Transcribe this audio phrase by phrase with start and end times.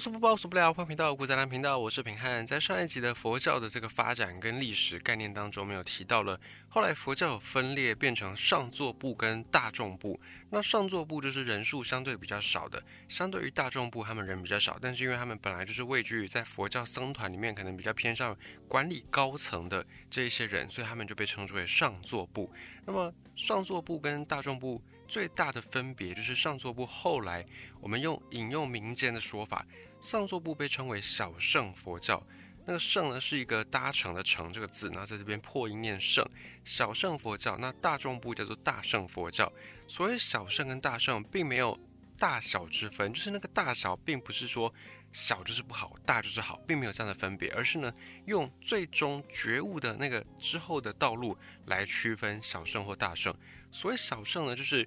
[0.00, 0.72] 无所不包，无所不了。
[0.72, 2.46] 欢迎频道，古仔兰频道，我是平汉。
[2.46, 6.40] 在上一集的佛教的这个发展跟历史概念当中，没有提到了。
[6.70, 10.18] 后来佛教有分裂，变成上座部跟大众部。
[10.48, 18.34] 那上座部就是人数相对比较少的，相对于大众部，他们人比较少，但是因为他们本来就是位居在佛教僧团里面，可能比较偏向
[18.66, 22.50] 管理高层的这一些人，所以他们就被称之为上座部。
[22.86, 24.82] 那么上座部跟大众部。
[25.10, 27.44] 最大的分别就是上座部后来，
[27.80, 29.66] 我们用引用民间的说法，
[30.00, 32.26] 上座部被称为小乘佛教。
[32.66, 36.24] 那个乘呢是一个搭乘的乘这个字，然后在这边破音念圣。
[36.64, 39.50] 小乘佛教，那大众部叫做大乘佛教。
[39.88, 41.78] 所谓小乘跟大乘，并没有
[42.16, 44.72] 大小之分，就是那个大小，并不是说
[45.10, 47.92] 小就是不好，大就是好，并没有这样的分别，而是呢
[48.26, 51.36] 用最终觉悟的那个之后的道路
[51.66, 53.34] 来区分小乘或大圣。
[53.72, 54.86] 所谓小圣呢，就是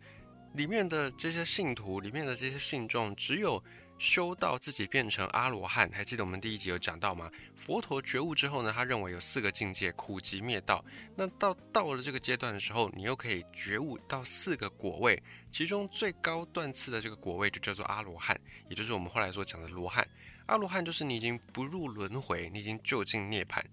[0.54, 3.62] 里面的这些信徒，里面的这些信众，只有
[3.98, 5.90] 修到自己变成阿罗汉。
[5.94, 7.32] 还记得我们第一集有讲到吗？
[7.56, 10.84] 佛陀觉悟之后呢，他认为有四个境界：苦集灭道。
[11.16, 15.22] 那到到了这个阶段的时候，你又可以觉悟到四个果位，
[15.52, 20.08] 其中最高段次的这个果位就叫做阿罗汉，也就是我们后来所讲的罗汉。
[20.48, 23.64] 阿罗汉就是你已经不入轮回，你已经就近涅槃。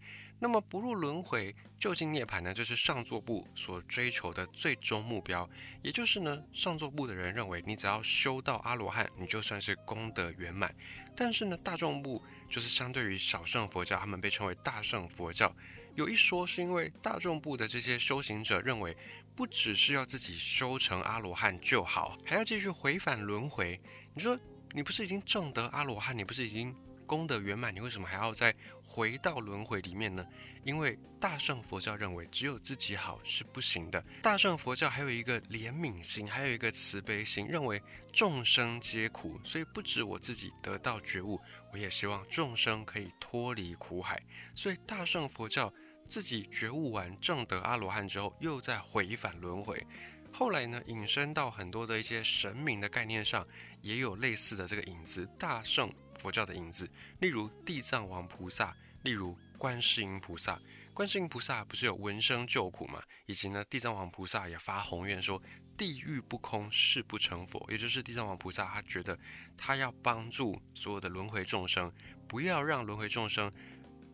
[0.42, 2.54] 那么不入轮回，就近涅槃呢？
[2.54, 5.48] 就是上座部所追求的最终目标。
[5.82, 10.74] 也就是呢，上座部的人认为，你只要修到阿罗汉，你就算是功德圆满。
[11.14, 15.54] 但是呢，大众部就是相对于小圣佛教，他们被称为大圣佛教。
[15.94, 18.96] 有一说是因为大众部的这些修行者认为，
[19.36, 23.78] 不只是要自己修成阿罗汉就好，还要继续回返轮回。
[24.14, 24.38] 你说，
[24.72, 26.16] 你不是已经证得阿罗汉？
[26.16, 26.74] 你不是已经？
[27.10, 30.24] 功德圆满，你为什么还要再回到轮回里面呢？
[30.62, 34.00] 因为大圣佛教认为只有自己好是不行的。
[34.22, 41.40] 大圣佛教还有一个怜悯心，还有一个慈悲心，认为众生皆苦，所以不止我自己得到觉悟，
[41.72, 44.22] 我也希望众生可以脱离苦海。
[44.54, 45.74] 所以大圣佛教
[46.06, 49.84] 自己觉悟完正得阿罗汉之后，又在回返轮回。
[50.30, 53.44] 后来呢，引申到很多的一些神明的概念上，
[53.82, 55.28] 也有类似的这个影子。
[55.36, 55.92] 大圣。
[56.20, 56.86] 佛教的影子，
[57.20, 60.60] 例如地藏王菩萨，例如观世音菩萨。
[60.92, 63.02] 观世音菩萨不是有闻声救苦吗？
[63.24, 65.40] 以及呢，地藏王菩萨也发宏愿说，
[65.76, 67.64] 地狱不空，誓不成佛。
[67.70, 69.18] 也就是地藏王菩萨，他觉得
[69.56, 71.90] 他要帮助所有的轮回众生，
[72.28, 73.50] 不要让轮回众生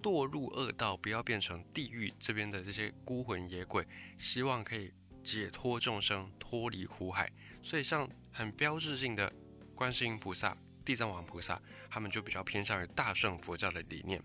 [0.01, 3.85] 堕入恶道，不要变成地狱这边的这些孤魂野鬼，
[4.17, 4.93] 希望可以
[5.25, 7.29] 解脱众生，脱离苦海。
[7.63, 9.33] 所以，像很标志性的
[9.75, 10.57] 观世音菩萨。
[10.87, 11.61] 地藏王菩萨，
[11.91, 14.23] 他们就比较偏向于大乘佛教的理念。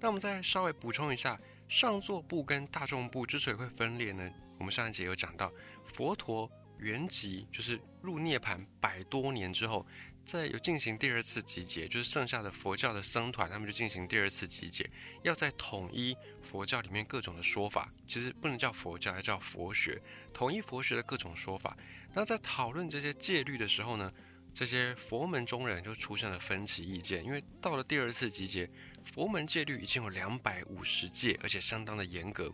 [0.00, 4.30] 那我们再稍微补充一下，上座部跟大众部之所以会分裂呢？
[4.58, 5.52] 我们上一节有讲到，
[5.82, 6.48] 佛陀
[6.78, 9.84] 圆寂，就是入涅盘百多年之后，
[10.24, 14.88] 再有进行第二次集结，就是剩下的佛教的僧团，他们就进行第二次集结，
[15.22, 20.00] 要在统一佛教里面各种的说法，其实不能叫佛教，要叫佛学，
[20.32, 21.76] 统一佛学的各种说法。
[22.12, 24.12] 那在讨论这些戒律的时候呢？
[24.54, 28.70] 这些佛门中人就出现了分歧意见，因为到了第二次集结，
[29.02, 32.50] 佛门戒律已经有两百五十戒，而且相当的严格。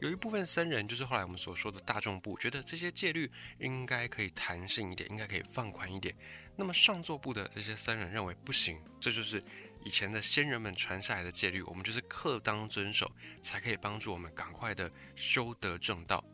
[0.00, 6.14] 有一部分僧人，就是后来我们所说的大众部，觉得这些戒律应该可以弹性一点，应该可以放宽一点。
[6.56, 9.44] 那么上座部的这些僧人认为不行，这就是
[9.84, 13.12] 以前的先人们传下来的戒律，我们就是刻当遵守，
[13.42, 16.24] 才可以帮助我们赶快的修得正道。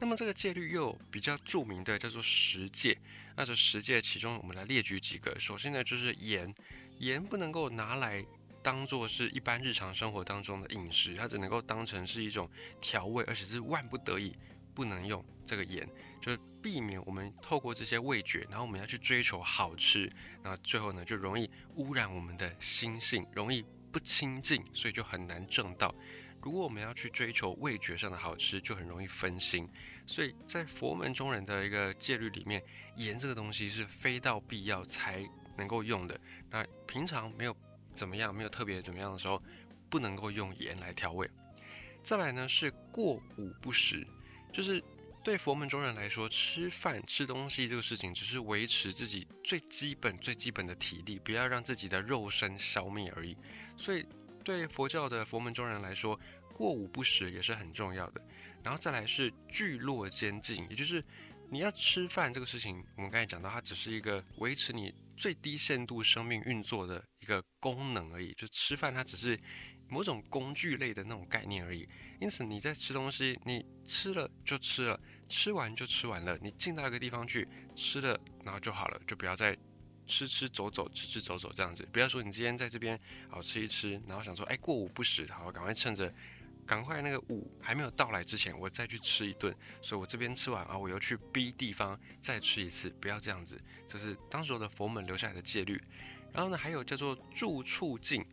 [0.00, 2.96] 那么这个戒律又比较著名的叫做十戒。
[3.36, 5.38] 那这十戒其中，我们来列举几个。
[5.38, 6.52] 首先呢，就是盐，
[6.98, 8.24] 盐不能够拿来
[8.62, 14.34] 当做是一般日常生活当中的饮食，它只能够当成是一种调味，而且是万不得已
[14.74, 15.86] 不能用这个盐，
[16.20, 20.10] 就是避免我们透过这些味觉，然后我们要去追求好吃，
[20.42, 25.94] 那最后呢就容易污染我们的心性，容易不清净，所以就很难正道。
[26.46, 29.68] 如果我们要去追求味觉上的好吃，就很容易分心。
[30.06, 32.62] 所以在佛门中人的一个戒律里面，
[32.94, 36.16] 盐这个东西是非到必要才能够用的。
[36.48, 37.56] 那平常没有
[37.94, 39.42] 怎么样，没有特别怎么样的时候，
[39.90, 41.28] 不能够用盐来调味。
[42.00, 44.06] 再来呢是过午不食，
[44.52, 44.80] 就是
[45.24, 53.36] 对佛门中人来说，吃饭吃东西这个事情，只是维持自己最基本最基本的体力，不要让自己的肉身消灭而已。
[53.76, 54.06] 所以
[54.44, 56.16] 对佛教的佛门中人来说，
[56.56, 58.22] 过午不食也是很重要的。
[58.64, 61.04] 然后再来是聚落监禁，也就是
[61.50, 68.32] 你要吃饭这个事情，我们刚才讲到，它只是一个维持你最低限度生命运作的一个功能而已。
[68.32, 69.38] 就吃饭，它只是
[69.86, 71.86] 某种工具类的那种概念而已。
[72.20, 74.98] 因此你在吃东西，你吃了就吃了，
[75.28, 76.38] 吃完就吃完了。
[76.40, 79.56] 你进到一个地方去吃了，然后就好了，就不要再
[80.06, 81.86] 吃吃走走，吃吃走走这样子。
[81.92, 82.98] 不要说你今天在这边
[83.28, 86.12] 好吃一吃，然后想说哎过午不食，好赶快趁着
[86.66, 89.54] 赶快那个五还没有到来之前，我再去吃一顿。
[89.80, 93.58] 所以我这边吃完啊，我又去 B 地方再吃一次，不要这样子。
[93.86, 95.80] 这是当时的佛门留下来的戒律。
[96.32, 98.26] 然后呢，还有叫做住处境，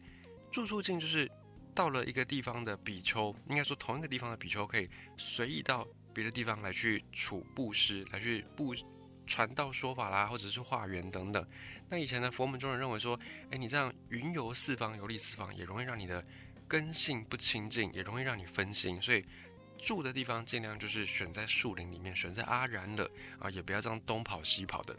[0.51, 1.29] 住处境就是
[1.75, 8.75] 到了一个地方的比丘，应该说同一个地方的比丘可以随意到别的地方来去处布施，来去布。
[9.25, 11.47] 传道说法啦，或者是化缘等等。
[11.87, 13.17] 那以前的佛门中人认为说，
[13.51, 16.21] 哎，你这样云游四方、游历四方，也容易让你的
[16.73, 18.99] 根性不清净，也容易让你分心。
[18.99, 19.23] 所以
[19.77, 24.97] 住的地方尽量就是选在树林里面，选在阿然了啊，也不要这样东跑西跑的。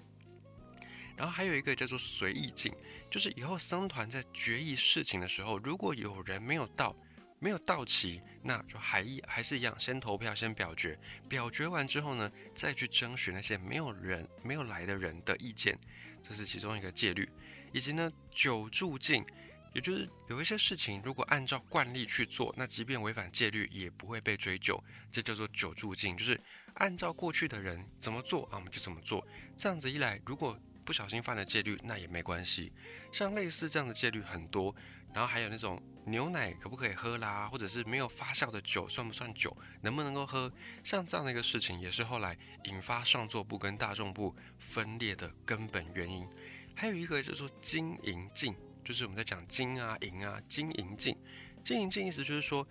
[1.16, 2.72] 然后还有一个叫做随意境，
[3.10, 6.94] 就是以后僧团在决议事情的时候，如果有人没有到。
[7.40, 10.98] 没有到齐，那就还一还是一样，先投票，先表决。
[11.28, 15.76] 表决完之后呢，再去征询那些没有人、没有来的人的意见，
[16.22, 17.28] 这是其中一个戒律。
[17.70, 19.26] 以及呢，久住境，
[19.74, 24.82] 也就是有一些事情，如果按照惯例去做，那即便违反戒律，也不会被追究。
[25.10, 26.40] 这叫做久住境，就是
[26.74, 29.26] 按照过去的人怎么做啊，我们就怎么做。
[29.56, 32.72] 这样子一来，如果不小心犯了戒律，那也没关系。
[33.12, 34.74] 像类似这样的戒律很多，
[35.12, 35.82] 然后还有那种。
[36.06, 37.48] 牛奶可不可以喝啦？
[37.50, 39.56] 或者是没有发酵的酒算不算酒？
[39.80, 40.52] 能不能够喝？
[40.82, 46.28] 像这样的一个事情，也是后来引发上座部跟大众部分裂的根本原因。
[46.76, 51.16] 还有一个就是说金银镜，就是我们在讲金啊银啊金银镜。
[51.62, 52.66] 金银镜意思就是说，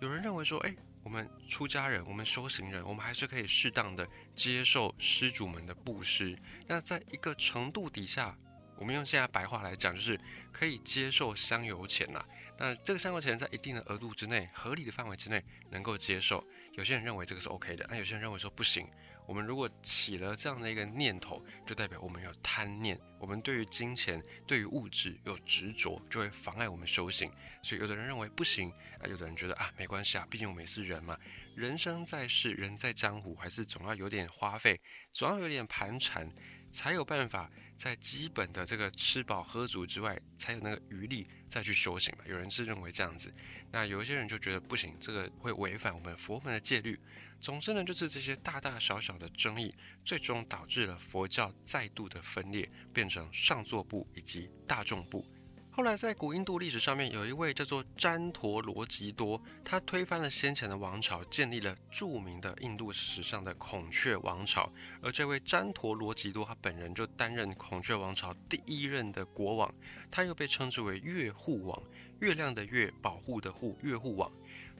[0.00, 6.36] 有人认为说，哎，我们出家人，我们修行人，我们还是可以适当的接受施主们的布施。
[6.66, 8.36] 那在一个程度底下，
[8.76, 10.20] 我们用现在白话来讲，就是
[10.52, 12.22] 可以接受香油钱呐。
[12.58, 16.44] 那这个香油钱在一定的额度之内、合理的范围之内能够接受。
[16.74, 18.86] 有些人认为这个是 OK 的，那有些人认为说不行。
[19.26, 27.30] 我们如果起了这样的一个念头，就代表我们有贪念，我们对于金钱、对于物质有执着，就会妨碍我们修行。
[27.62, 31.18] 所以有的人认为不行，啊，有的人觉得啊没关系啊，毕竟我们也是人嘛，
[31.54, 34.80] 人生在世，人在江湖，还是总要有点花费，
[35.12, 36.30] 总要有点盘缠，
[36.70, 37.50] 才有办法。
[37.76, 42.24] 在基本的这个吃饱喝足之外，才有那个余力再去修行嘛。
[42.24, 43.34] 有人是认为这样子，
[43.72, 46.96] 那有一些人就觉得不行，这个会违反我们佛门的戒律。
[47.40, 49.74] 总之呢，就是这些大大小小的争议，
[50.04, 55.26] 最终导致了佛教再度的分裂，变成上座部以及大众部。
[55.76, 64.72] 后来，在古印度历史上面，有一位叫做旃陀罗吉多，他推翻了先前的王朝，建立了著名的印度史上的孔雀王朝。
[65.02, 69.74] 而这位旃陀罗吉多，他本人就担任孔雀王朝第一任的国王，
[70.12, 71.82] 他又被称之为月护王，
[72.20, 74.30] 月亮的月，保护的护，月护王。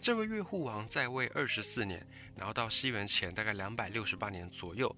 [0.00, 2.06] 这位月护王在位二十四年，
[2.36, 4.94] 然后到西元前大概两百六十八年左右，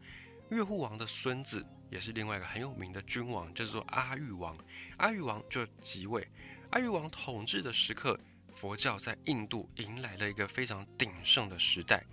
[0.50, 1.64] 月护王的孙子。
[1.90, 4.56] 也是另外一个很有名的君王，叫做阿育王。
[4.98, 6.26] 阿育王就即位。
[6.70, 8.18] 阿育王统治的时刻，
[8.52, 12.04] 佛教在印度迎来了一个非常鼎盛的时代。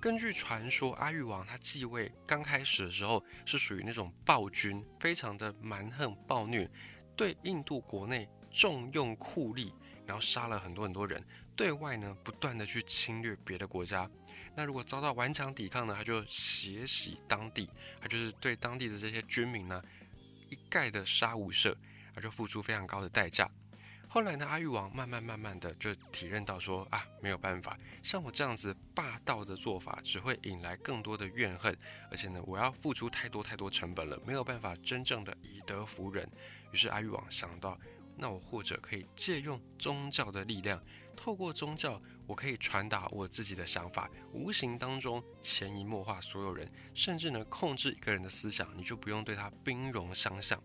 [0.00, 6.70] 根据传说，阿育王他继位刚开始的时候是属于那种暴君，非常的蛮横暴虐，
[7.14, 9.70] 对印度国内重用酷吏，
[10.06, 11.22] 然后杀了很多很多人。
[11.54, 14.10] 对外呢，不断的去侵略别的国家。
[14.60, 17.66] 那如果遭到顽强抵抗呢，他就血洗当地，
[17.98, 19.82] 他就是对当地的这些军民呢
[20.50, 21.74] 一概的杀无赦，
[22.12, 23.50] 他就付出非常高的代价。
[24.06, 31.74] 后来呢，阿育王慢慢慢慢的就体认到说啊，没有办法，像我这样子霸道的做法，只会引来更多的怨恨，
[32.10, 36.30] 而且呢，我要付出太多太多成本了，没有办法真正的以德服人。
[36.70, 37.80] 于是阿育王想到，
[38.14, 40.84] 那我或者可以借用宗教的力量，
[41.16, 41.98] 透过宗教。
[42.30, 50.62] 我可以传达我自己的想法，无形当中潜移默化所有人，甚至能控制一个人的思想，你就不用对他兵戎相向。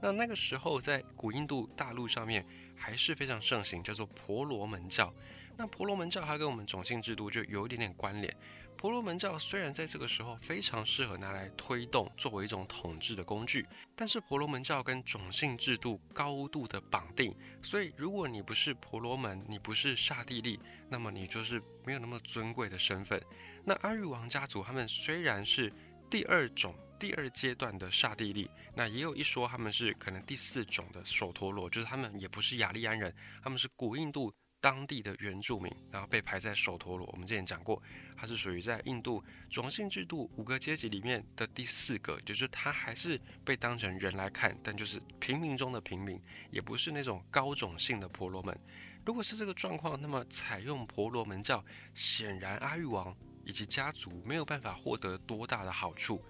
[0.00, 5.12] 那那个时候在古印度大陆上面还是非常盛行，叫做婆罗门教。
[5.58, 8.34] 那婆罗门教它跟我们种姓制度就有一点点关联。
[8.78, 13.66] 婆罗门教虽然在这个时候非常适合拿来推动作为一种统治的工具，
[13.96, 23.20] 但是婆罗门教跟种姓制度高度的绑定，所以如果你不是婆罗门，你不是刹帝利，那么你就是没有那么尊贵的身份。
[23.64, 25.72] 那阿育王家族他们虽然是
[26.08, 34.32] 第二种、第二阶段的刹帝利，那也有一说他们是可能第四种的首陀罗，就是他们也不是雅利安人，他们是古印度。
[34.60, 37.06] 当地的原住民，然后被排在首陀罗。
[37.12, 37.80] 我们之前讲过，
[38.16, 48.58] 他是属于在印度种姓制度五个阶级里面的第四个，就是他还是被当成人来看，但就是平民中的平民，也不是那种高种姓的婆罗门。
[49.06, 56.20] 如果是这个状况，那么采用婆罗门教，显然阿育王以及家族没有办法获得多大的好处。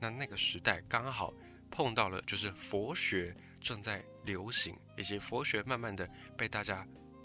[0.00, 1.32] 那那个时代刚好
[1.70, 6.84] 碰到了就是佛学正在流行，以及佛学慢慢的被大家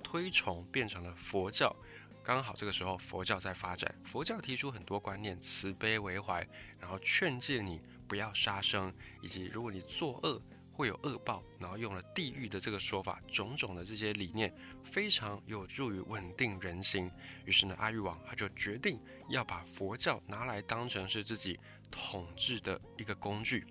[0.09, 1.75] 推崇，变成了佛教。
[2.23, 6.47] 刚好这个时候佛教在发展，佛教提出很多观念，慈悲为怀，
[6.79, 10.41] 然后劝诫你不要杀生，以及如果你作恶。
[10.71, 14.49] 会有恶报，然后用了地狱的这个说法，种种的这些理念
[14.81, 17.11] 非常有助于稳定人心。
[17.43, 18.97] 于是呢，阿育王他就决定
[19.27, 21.59] 要把佛教拿来当成是自己
[21.91, 23.67] 统治的一个工具。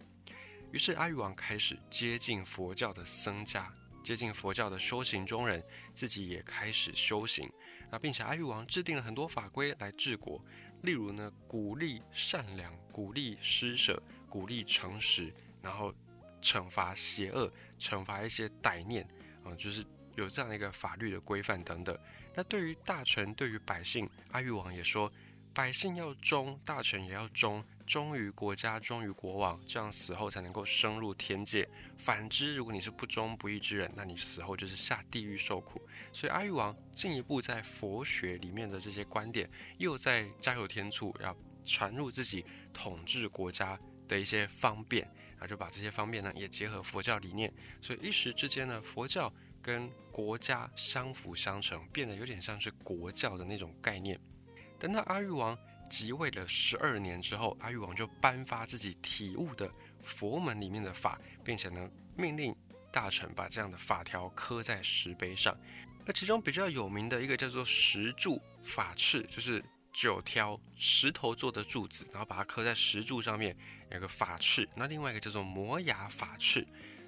[0.70, 3.72] 于是阿育王开始接近佛教的僧家，
[4.08, 5.62] 接近佛教的修行中人，
[5.92, 7.46] 自己也开始修行。
[7.90, 10.42] 那并且阿育王制定了很多法规来治国，
[10.80, 15.94] 例如呢，鼓励善良，鼓励施舍，鼓励诚实，然后。
[16.40, 19.04] 惩罚邪恶，惩罚一些歹念，
[19.42, 19.84] 啊，就是
[20.14, 21.98] 有这样一个法律的规范等等。
[22.32, 25.12] 那对于大臣，对于百姓，阿育王也说，
[25.52, 31.66] 百姓要忠，大臣也要忠，忠于国家，忠于国王，这样死后才能够升入天界。
[31.96, 35.80] 反之，如果你是不忠不义之人，那你死后就是下地狱受苦。
[36.12, 45.10] 所以阿育王进一步在佛学里面的这些观点，又在加油添醋，要传入自己统治国家的一些方便。
[45.40, 54.20] 那就把这些方面呢也结合佛教理念，所以一时之间呢，佛教跟国家相辅相成，变得有点像是国教的那种概念。
[54.78, 55.56] 等到阿育王
[55.88, 59.70] 即位了十二年之后，阿育王就颁发自己体悟的
[60.02, 62.54] 佛门里面的法，并且呢命令
[62.92, 65.56] 大臣把这样的法条刻在石碑上。
[66.04, 73.56] 那其中比较有名的一个叫做石柱法敕，就是九条石头做的柱子，然后把它刻在石柱上面。
[73.90, 76.62] 有个法敕，那另外一个叫做磨牙法敕。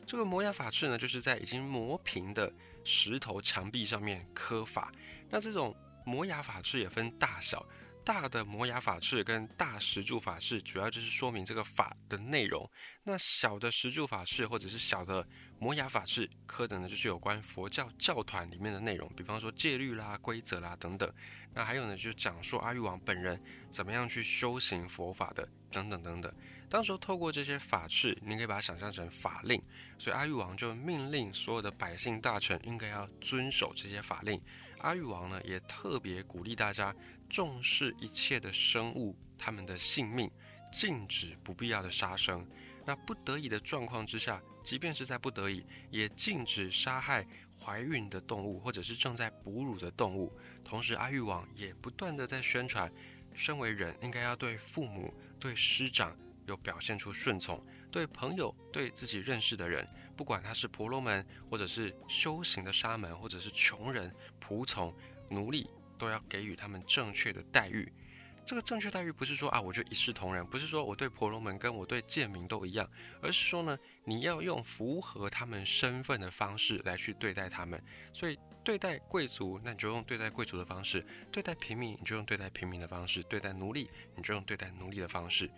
[0.06, 2.50] 这个磨牙法敕呢，就是在已经磨平的
[2.84, 4.90] 石头墙壁上面刻法。
[5.28, 7.66] 那这种磨牙法敕也分大小，
[8.04, 12.68] 大的摩崖法式跟大石柱法式，主要就是说明这个法的内容。
[13.04, 15.26] 那小的石柱法式或者是小的
[15.58, 21.12] 摩崖法敕刻的呢，就是有关佛教教团里面的内容，比方说戒律啦、规则啦等等。
[21.52, 23.40] 那还有呢，就讲述阿育王本人
[23.70, 26.32] 怎么样去修行佛法的等等等等。
[26.68, 29.60] 当时候透过这些法式，你可以把它想象成法令，
[29.98, 34.40] 所以阿育王就命令所有的百姓大臣应该要遵守这些法令。
[34.78, 36.94] 阿育王呢，也特别鼓励大家
[37.30, 40.30] 重视一切的生物他们的性命，
[40.70, 42.46] 禁止不必要的杀生。
[42.84, 47.24] 那不得已的状况之下，即便是在不得已，也禁止杀害
[47.58, 50.36] 怀孕的动物或者是正在哺乳的动物。
[50.64, 52.92] 同时，阿育王也不断的在宣传，
[53.32, 56.16] 身为人应该要对父母、对师长。
[56.46, 64.92] 有表现出顺从，对朋友、对自己认识的人，不管他是婆罗门，或者是修行的沙门，或者是穷人、仆从、
[65.28, 65.70] 奴隶，
[66.00, 67.92] 都要给予他们正确的待遇。
[68.42, 72.90] 这个正确待遇不是说啊，我就一视同仁，不是说我对婆罗门跟我对贱民都一样，
[73.20, 77.80] 而是说呢，你要用符合他们身份的方式来去对待他们。
[78.14, 85.48] 所以对待贵族，那你就用对待贵族的方式；对待平民，你就用对待平民的方式；对待奴隶，你就用对待奴隶的方式。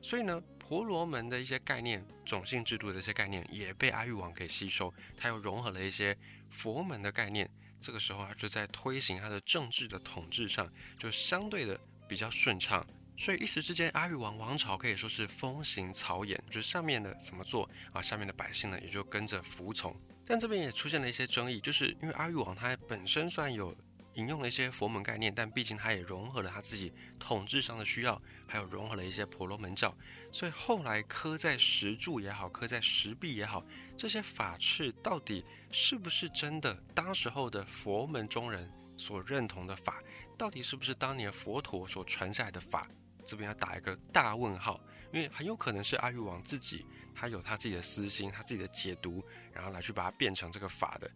[0.00, 6.16] 所以呢，婆罗门的一些概念、种姓制度的一些概念也被阿育王给吸收，他又融合了一些
[6.48, 7.50] 佛门的概念。
[7.80, 12.86] 这个时候，啊就在推行他的政治的统治上，就相对的比较顺畅。
[13.16, 19.94] 所以一时之间，阿育王王朝可以说是风行草偃，就是上面的怎么做啊，下面的百姓呢也就跟着服从。
[20.24, 23.76] 但这边也出现了一些争议，就是因为阿育王他本身算有。
[24.18, 29.96] 引用了一些佛门概念，但毕竟他也融合了他自己统治上的需要，还有融合了一些婆罗门教，
[30.32, 33.64] 所以后来刻在石柱也好，刻在石壁也好，
[33.96, 36.74] 这些法敕到底是不是真的？
[36.92, 40.00] 当时候的佛门中人所认同的法，
[40.36, 42.88] 到底是不是当年佛陀所传下来的法？
[43.24, 44.80] 这边要打一个大问号，
[45.12, 46.84] 因为很有可能是阿育王自己，
[47.14, 51.08] 他有他自己的私心，他自己的解读，然后来去把它变成这个法的。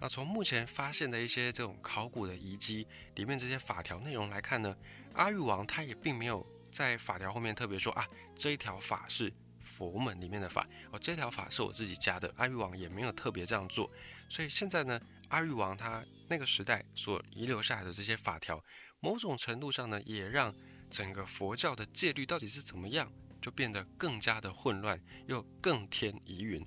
[0.00, 4.74] 那从目前发现的一些这种考古的遗迹里面这些法条内容来看呢，
[5.12, 12.32] 阿育王他也并没有在法条后面特别说啊这一条法是佛门里面的法哦，这条法是我自己加的。
[12.36, 13.92] 阿育王也没有特别这样做，
[14.26, 18.64] 所以现在呢，阿育王他那个时代所遗留下来的这些法条，
[19.00, 20.54] 某种程度上呢，也让
[20.88, 26.66] 整个佛教的戒律到底是怎么样，就变得更加的混乱，又更添疑云。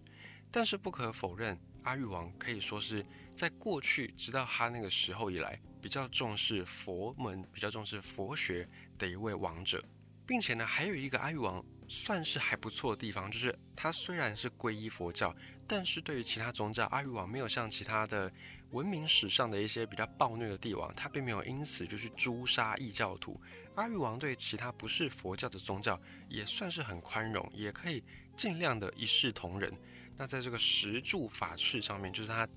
[0.51, 3.03] 但是不可否认，阿育王可以说是。
[3.35, 9.83] 在过去，直到他那个时候以来，比较重视佛门、比较重视佛学的一位王者，
[10.25, 15.35] 并且呢，还有一个阿育王算是还不错的地方，就是他虽然是皈依佛教，
[15.67, 18.31] 但是对于其他宗教，阿育王没有像其他的
[18.71, 23.39] 文明史上的一些比较暴虐的帝王，他并没有因此就去诛杀异教徒。
[23.75, 25.99] 阿育王对其他不是佛教的宗教
[26.29, 28.03] 也算是很宽容，也可以
[28.35, 29.71] 尽量的一视同仁。
[30.15, 32.47] 那在这个十住法式上面，就是他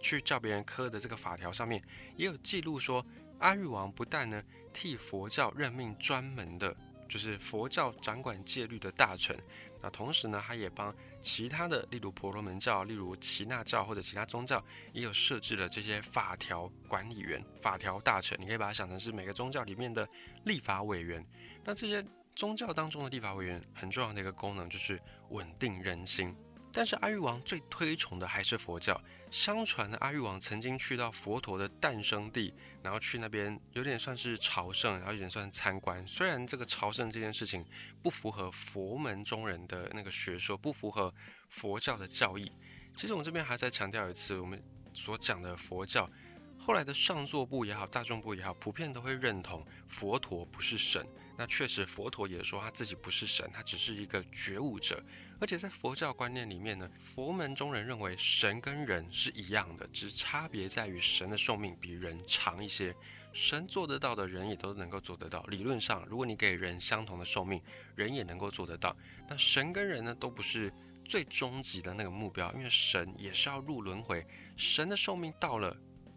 [0.00, 1.82] 去叫别人磕的这个法条上面，
[2.16, 3.04] 也有记录说，
[3.38, 6.74] 阿育王不但呢替佛教任命专门的，
[7.08, 9.36] 就是佛教掌管戒律的大臣，
[9.82, 18.38] 那同时呢，他也帮其他的，例如婆罗门教、例如耆那教或者其他宗教，也有设置了这些法条管理员、法条大臣。
[18.40, 20.08] 你可以把它想成是每个宗教里面的
[20.44, 21.24] 立法委员。
[21.64, 25.00] 那这些宗教当中的立法委员很重要的一个功能就是
[25.30, 26.34] 稳定人心。
[26.72, 29.00] 但是阿育王最推崇的还是佛教。
[29.36, 36.04] 相传呢，阿育王曾经去到佛陀的诞生地，然后去那边有点算是朝圣，然后有点算参观。
[36.08, 37.62] 虽然这个朝圣这件事情
[38.02, 41.12] 不符合佛门中人的那个学说，不符合
[41.50, 42.50] 佛教的教义。
[42.96, 44.58] 其实我们这边还在强调一次，我们
[44.94, 46.10] 所讲的佛教，
[46.58, 51.06] 后来的上座部也好，大众部也好，普遍都会认同佛陀不是神。
[51.38, 55.02] 那确实，佛陀也说他自己不是神，他只是一个觉悟者。
[55.38, 62.96] 而且在佛教观念里面呢，佛门中人认为神跟人是一样的，只差别在于神的寿命比人长一些。
[63.34, 65.42] 神做得到的人也都能够做得到。
[65.42, 67.60] 理论上，如果你给人相同的寿命，
[67.94, 68.96] 人也能够做得到。
[69.28, 70.72] 那神跟人呢，都不是
[71.04, 74.26] 最终极的那个目标，因为神也是要入轮回。
[74.56, 75.76] 神的寿命到了，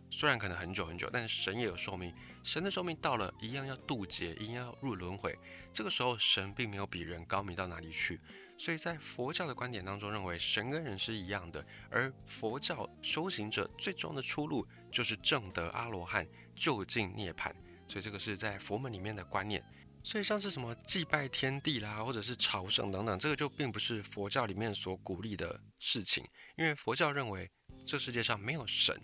[0.09, 2.15] 虽然可能很久很久，但是神也有寿命。
[2.43, 5.37] 神的寿命到了，一样要渡劫，一样要入轮回。
[5.71, 8.19] 这个时候，神并没有比人高明到哪里去。
[8.57, 17.53] 所以在佛教的观点当中，认为神跟人是一样的，而佛教修行者最终的出路就是正得阿罗汉，就近涅槃。
[17.87, 19.63] 所以这个是在佛门里面的观念。
[20.03, 26.25] 所以像是什么祭拜天地啦，或者是朝圣等等，这个就并不是佛教里面所鼓励的事情。
[26.57, 27.49] 因为佛教认为
[27.85, 28.99] 这世界上没有神，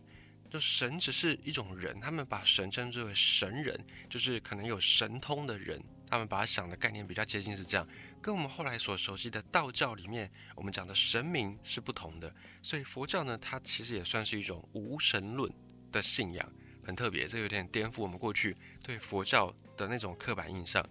[0.49, 3.77] 就神只是一种人，他们把神称之为神人，
[4.09, 7.87] 就是可能有神通的人，他们把它想的概念比较接近是这样。
[8.21, 12.33] 跟我们后来所熟悉的道教里面，我们讲的神明是不同的，
[12.63, 15.51] 所以佛教呢，它其实也算是一种无神论
[15.91, 16.51] 的信仰，
[16.83, 20.83] 很特别，这有点颠覆我们过去对佛教的那种刻板印象。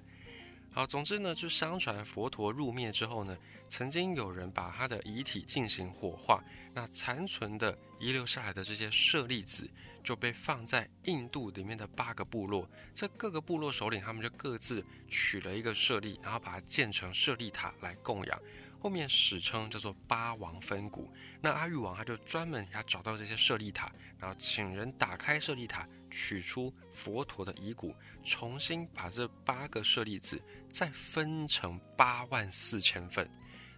[0.73, 3.37] 好，总之呢，就相传佛陀入灭之后呢，
[3.69, 9.71] 曾经有人把他的遗体进行火化，那残存的遗留下来的这些舍利子。
[10.05, 18.39] 就被放在印度里面的八个部落，这各个部落首领他们就各自取了一个舍利，然后把它建成舍利塔来供养。
[18.79, 21.11] 后面史称叫做八王分谷。
[21.41, 30.39] 那阿育王他就专门他找到这些舍利塔，然后请人打开舍利塔，取出佛陀的遗骨，重新把这八个舍利子
[30.71, 33.27] 再分成八万四千份。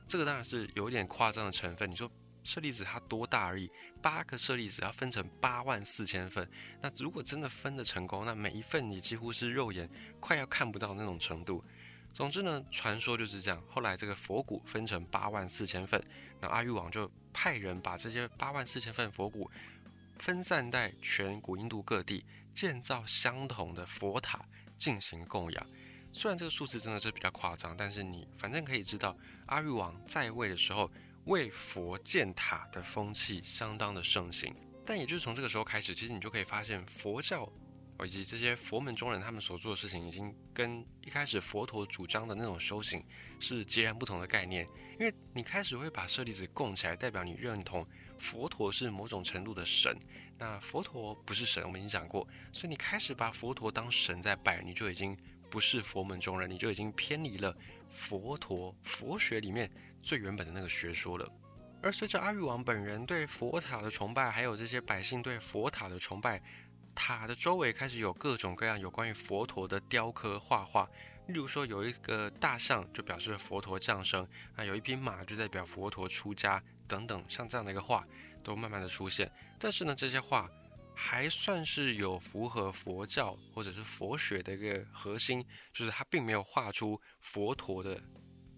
[0.09, 1.89] 这个当然是有点夸张的成分。
[1.89, 2.11] 你说？
[2.47, 3.69] 舍利子它多大而已，
[4.01, 6.49] 八个舍利子要分成八万四千份。
[6.81, 11.65] 那如果真的分的成功，那每一份你几乎是肉眼快要看不到那种程度。
[12.13, 13.61] 总之呢，传说就是这样。
[13.69, 16.01] 后来这个佛骨分成八万四千份，
[16.41, 19.51] 那阿育王就派人把这些八万四千份佛骨
[20.21, 25.67] 分散在全古印度各地，建造相同的佛塔进行供养。
[26.13, 30.89] 虽然这个数字真的是比较夸张，但是你反正可以知道，阿育王在位的时候。
[31.27, 37.53] 为佛建塔的风气相当的盛行，但也就是从这个时候开始，其实你就可以发现佛教
[38.05, 43.05] 以及这些佛门中人他们所做的事情，已经跟一开始佛陀主张的那种修行
[43.41, 44.69] 是截然不同的概念。
[45.01, 47.87] 因为你开始会把舍利子供起来，代表你认同
[48.19, 49.99] 佛陀是某种程度的神。
[50.39, 55.17] 那佛陀不是神，我们已经讲过，所以你开始把佛陀当神在拜，你就已经
[55.51, 57.57] 不是佛门中人，你就已经偏离了
[57.89, 59.69] 佛陀佛学里面。
[60.03, 61.29] 最原本的那个学说了，
[61.83, 66.43] 而随着阿育王本人对佛塔的崇拜，还有这些百姓对佛塔的崇拜，
[66.95, 70.89] 塔的周围开始有各种各样有关于佛陀的雕刻画画。
[71.27, 78.07] 例如说，有一个大象就表示佛陀降生，啊，有一匹马就代表佛陀出家等等，像这样的一个画
[78.45, 79.29] 都慢慢的出现。
[79.59, 80.49] 但是呢，这些画
[80.95, 88.01] 还算是有符合佛教或者是佛学的一个核心，就是它并没有画出佛陀的。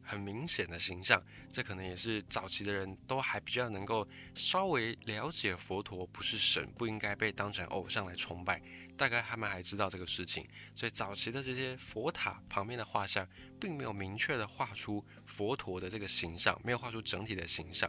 [0.08, 8.58] 很明显的形象，这可能也是早期的人都还比较能够稍微了解佛陀不是神，不应该被当成偶像来崇拜。
[8.96, 13.28] 大概他们还知道这个事情，所以早期的这些佛塔旁边的画像，
[13.60, 17.88] 并没有明确的画出佛陀的这个形象，没有画出整体的形象。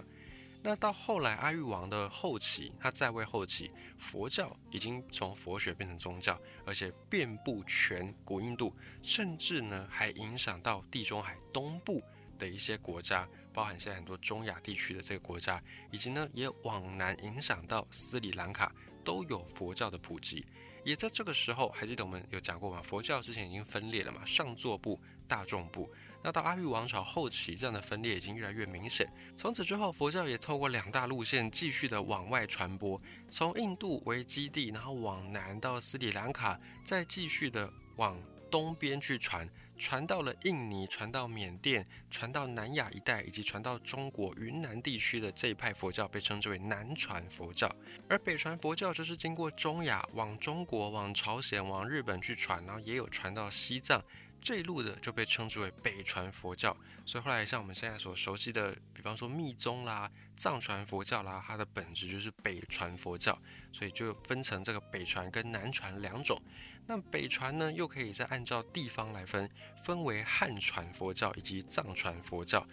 [0.61, 12.03] 那到后来阿育王的后期，他在位后期，佛教已经从佛学变成宗教，而且遍布全古印度，甚至呢还影响到地中海东部
[12.37, 20.45] 的一些国家，包含现在很多中亚地区的这个国家，以及呢也往南影响到斯里兰卡，都有佛教的普及。
[20.83, 22.81] 也在这个时候，还记得我们有讲过吗？
[22.81, 25.89] 佛教之前已经分裂了嘛，上座部、大众部。
[26.21, 29.09] 那到阿育王朝后期，这样的分裂已经越来越明显。
[29.35, 39.49] 从此之后，佛教也透过两大路线继续的往外传播，从印度为基地，然后往南到斯里兰卡，再继续的往东边去传。
[39.77, 47.73] 传到了印尼，传到缅甸，传到南亚一带，以及传到中国云南地区的这一派佛教被称之为南传佛教，
[48.09, 54.03] 而北传佛教就是经过中亚往中国、往朝鲜、往日本去传，然后也有传到西藏
[54.41, 56.75] 这一路的就被称之为北传佛教。
[57.05, 63.39] 所以后来像我们现在所熟悉的，比方说密宗啦、藏传佛教啦，它的本质就是北传佛教，
[63.71, 66.39] 所以就分成这个北传跟南传两种。
[66.85, 69.49] 那北传呢，又可以再按照地方来分，
[69.83, 72.65] 分为汉传佛教以及藏传佛教。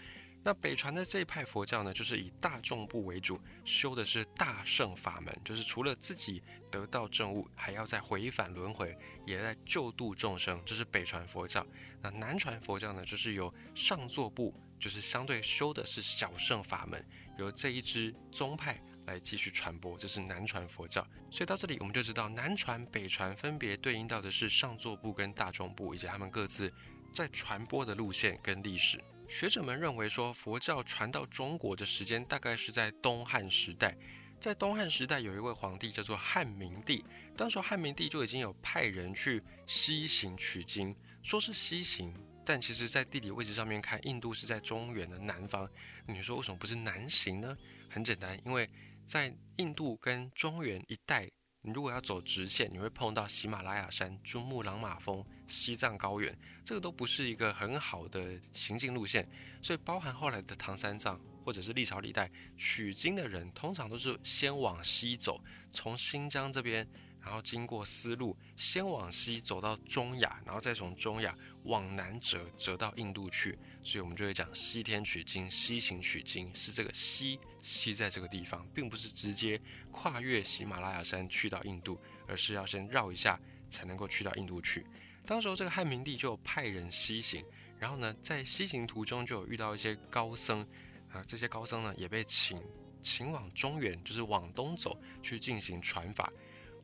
[0.47, 11.67] 那北传的这一派佛教呢，就是以大众部为主，修的是大圣法门，就是除了自己得到正悟，还要再回返轮回，也在救度众生，这是北传佛教。
[12.01, 17.05] 那南传佛教呢，就是由上座部，就是相对修的是小圣法门，
[17.41, 18.81] 由这一支宗派。
[19.07, 21.05] 来继续传播，这是南传佛教。
[21.31, 26.73] 所以到这里，我们就知道南传、北传分别对应到的是上座部跟大众部，以及他们各自
[27.15, 29.01] 在传播的路线跟历史。
[29.29, 33.97] 学者们认为说，佛教传到中国的时间大概是在东汉时代。
[34.39, 37.05] 在东汉时代，有一位皇帝叫做汉明帝，
[37.37, 45.69] 当时汉明帝就已经有派人去西行取经，说是西行，但其实在地理位置上面看，印度是在中原的南方。
[46.07, 47.57] 你说为什么不是南行呢？
[47.89, 48.69] 很简单，因为
[49.07, 51.29] 在印度跟中原一带，
[51.66, 59.29] 你如果要走直线，你会碰到喜马拉雅山、珠穆朗玛峰、西藏高原，这个都不是一个很好的行进路线。
[59.61, 66.87] 所以，包含后来的唐三藏或者是历朝历代取经的人，通常都是先往西走，从新疆这边，
[67.20, 73.59] 然后经过丝路，先往西走到中亚，然后再从中亚往南折，折到印度去。
[73.87, 79.61] 所以，我们就会讲西天取经、西行取经，是这个西西在这个地方，并不是直接
[79.92, 81.96] 跨越喜马拉雅山去到印度，
[82.27, 84.85] 而是要先绕一下才能够去到印度去。
[85.25, 87.44] 当时候，这个汉明帝就派人西行，
[87.79, 90.66] 然后呢，在西行途中就有遇到一些高僧
[91.12, 92.61] 啊，这些高僧呢也被请
[93.01, 96.33] 请往中原，就是往东走去进行传法。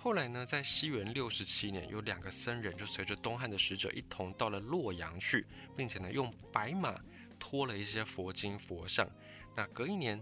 [0.02, 7.00] 后来呢，在西元六十七年，有两个僧人就随着东汉的使者一同到了洛阳去，并且呢，用白马
[7.38, 9.08] 拖了一些佛经佛像。
[9.56, 10.20] 那隔一年，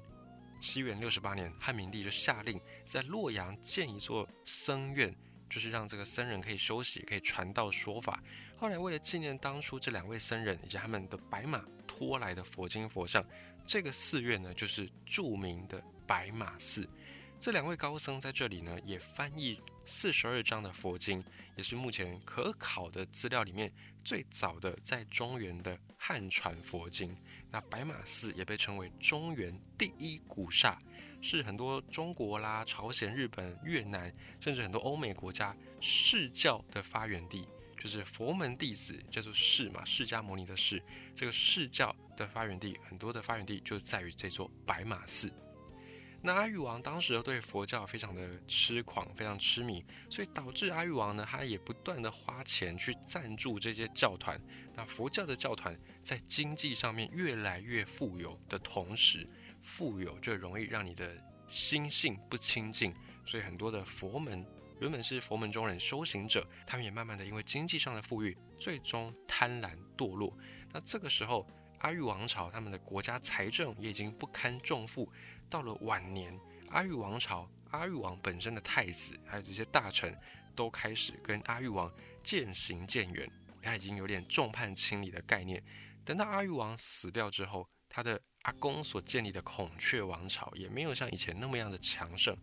[0.61, 5.17] 西元六十八年，汉明帝就下令在洛阳建一座僧院，
[5.49, 8.23] 就是让这个僧人可以休息，可以传道说法。
[8.59, 13.25] 后来为了纪念当初这两位僧人以及他们的白马拖来的佛经佛像，
[13.65, 16.87] 这个寺院呢，就是著名的白马寺。
[17.41, 21.25] 这两位高僧在这里呢，也翻译四十二章的佛经，
[21.57, 23.73] 也是目前可考的资料里面
[24.05, 27.17] 最早的在中原的汉传佛经。
[27.51, 30.79] 那白马寺也被称为中原第一古刹，
[31.23, 37.49] 是很多中国啦、朝鲜、日本、越南，甚至很多欧美国家释教的发源地，
[37.79, 40.83] 就是佛门弟子叫做释嘛，释迦牟尼的释，
[41.15, 45.33] 这个释教的发源地，很多的发源地就在于这座白马寺。
[46.23, 54.39] 那阿育王当时对佛教非常的痴狂，非常痴迷，所以导致阿育王呢，他也不断的花钱去赞助这些教团。
[54.75, 59.27] 那佛教的教团在经济上面越来越富有的同时，
[59.63, 61.11] 富有就容易让你的
[61.49, 64.47] 心性不清净，所以很多的佛门
[64.79, 70.37] 原本是佛门中人修行者，他们也慢慢的因为经济上的富裕，最终贪婪堕落。
[70.71, 71.47] 那这个时候，
[71.79, 75.11] 阿育王朝他们的国家财政也已经不堪重负。
[75.51, 76.33] 到了晚年，
[76.71, 80.17] 阿育王朝，阿育王本身的太子，还有这些大臣，
[80.55, 83.29] 都开始跟阿育王渐行渐远，
[83.61, 85.63] 他已经有点众叛亲离的概念。
[86.05, 92.37] 等到阿育王死掉之后，他的阿公所建立的孔雀王朝也没有像以前那么样的强盛。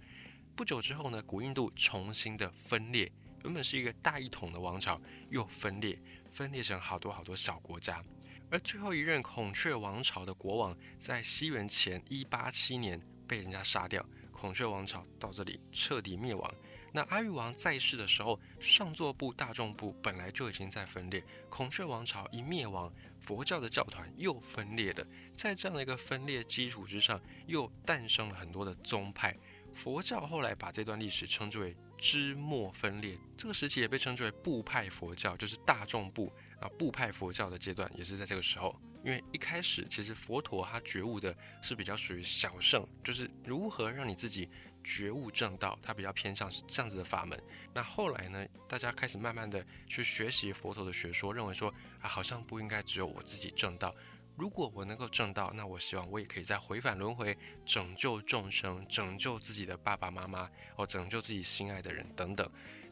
[0.56, 3.10] 不久之后呢，古印度重新的分裂，
[3.46, 5.98] 原本是一个大一统的王朝，又分裂，
[6.30, 8.04] 分裂成好多好多小国家。
[8.50, 16.54] 而最后一任孔雀王朝的国王，在西元前一八七年被人家杀掉，孔雀王朝到这里彻底灭亡。
[16.94, 25.06] 那阿育王在世的时候，上座部、大众部本来就已经在分裂，孔雀王朝一灭亡，佛教的教团又分裂了。
[25.36, 29.38] 在这样的一个分裂基础之上，又诞生了很多的宗派。
[29.74, 36.32] 佛教后来把这段历史称之为支末分裂，这个时期也被称之为部派佛教，就是大众部。
[36.60, 44.50] 啊，部派佛教的阶段也是在这个时候，因为一开始其实佛陀他觉悟的是比较属于小圣，就是如何让你自己
[44.84, 47.38] 觉悟正道，他比较偏向是这样子的法门。
[47.74, 53.94] 那后来呢，大家开始慢慢的去学习佛陀的学说，认为说啊，好像不应该只有我自己正道。
[54.36, 62.48] 如果我能够正道，那我希望我也可以再回返轮回，拯救众生，拯救自己的爸爸妈妈，哦拯救自己心爱的人等等。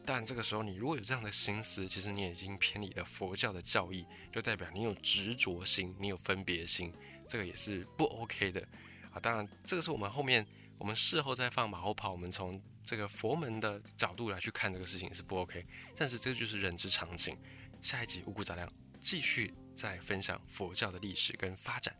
[0.06, 6.92] 但这个时候，你如果有这样的心思，其实你已经偏离了佛教的教义，就代表你有执着心，你有分别心，
[7.28, 8.60] 这个也是不 OK 的
[9.10, 9.18] 啊。
[9.18, 10.46] 当然，这个是我们后面
[10.78, 15.66] 我们事后再放马后炮，我们从这个佛门的角度来去看这个事情是不 OK。
[15.96, 17.36] 但是这个就是人之常情。
[17.82, 21.92] 下一集五谷杂粮继续再分享佛教的历史跟发展。